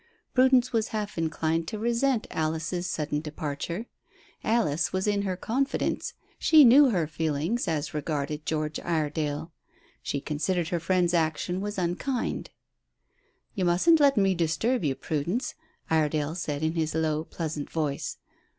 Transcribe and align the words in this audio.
Prudence 0.33 0.73
was 0.73 0.87
half 0.87 1.15
inclined 1.15 1.67
to 1.67 1.77
resent 1.77 2.25
Alice's 2.31 2.87
sudden 2.87 3.21
departure. 3.21 3.85
Alice 4.43 4.91
was 4.91 5.05
in 5.05 5.21
her 5.21 5.37
confidence; 5.37 6.15
she 6.39 6.65
knew 6.65 6.89
her 6.89 7.05
feelings 7.05 7.67
as 7.67 7.93
regarded 7.93 8.43
George 8.43 8.79
Iredale. 8.79 9.51
She 10.01 10.19
considered 10.19 10.69
her 10.69 10.79
friend's 10.79 11.13
action 11.13 11.61
was 11.61 11.77
unkind. 11.77 12.49
"You 13.53 13.63
mustn't 13.65 13.99
let 13.99 14.17
me 14.17 14.33
disturb 14.33 14.83
you, 14.83 14.95
Prudence," 14.95 15.53
Iredale 15.91 16.33
said 16.33 16.63
in 16.63 16.73
his 16.73 16.95
low, 16.95 17.23
pleasant 17.23 17.69
voice. 17.69 18.17